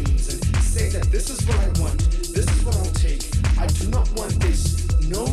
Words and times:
machines 0.00 0.34
and 0.34 0.56
say 0.62 0.88
that 0.90 1.04
this 1.10 1.30
is 1.30 1.46
what 1.46 1.58
I 1.58 1.80
want, 1.80 1.98
this 2.32 2.46
is 2.46 2.64
what 2.64 2.76
I'll 2.76 2.84
take. 2.92 3.22
I 3.58 3.66
do 3.66 3.88
not 3.88 4.10
want 4.12 4.38
this. 4.40 4.86
No. 5.08 5.26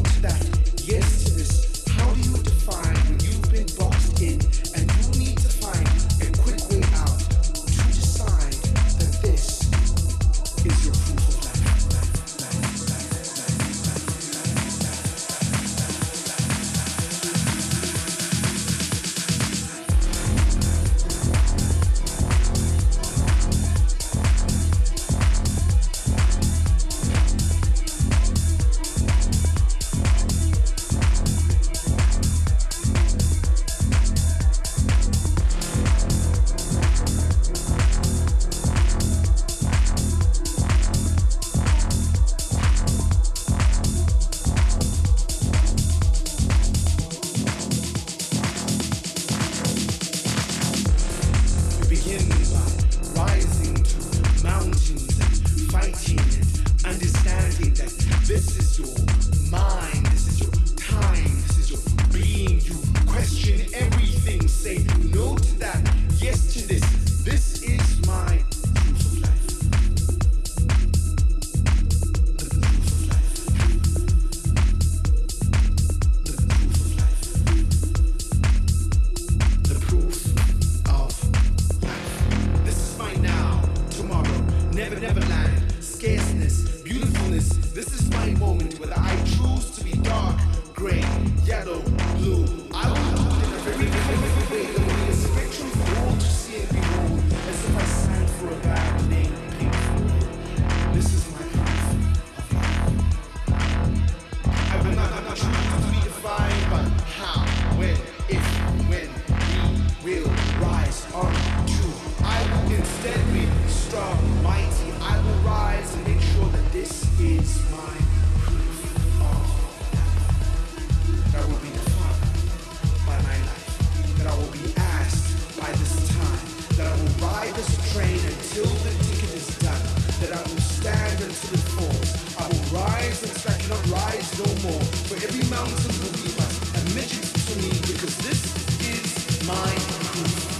ride 127.47 127.55
this 127.55 127.93
train 127.93 128.19
until 128.19 128.65
the 128.83 128.91
ticket 129.05 129.33
is 129.35 129.47
done, 129.59 129.81
that 130.19 130.31
I 130.35 130.41
will 130.41 130.61
stand 130.61 131.21
until 131.21 131.53
it 131.53 131.65
falls. 131.75 132.37
I 132.37 132.47
will 132.47 132.81
rise 132.81 133.23
until 133.23 133.51
I 133.51 133.57
cannot 133.57 133.87
rise 133.87 134.37
no 134.37 134.69
more, 134.69 134.81
for 135.07 135.15
every 135.15 135.47
mountain 135.49 135.93
will 136.03 136.15
be 136.23 136.31
but 136.35 136.51
a 136.75 136.95
midget 136.95 137.23
to 137.23 137.55
me, 137.61 137.69
because 137.87 138.17
this 138.17 138.41
is 138.81 139.47
my 139.47 139.71
proof. 140.11 140.56